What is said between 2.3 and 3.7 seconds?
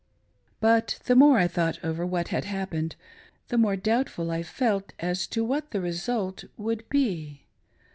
happened, the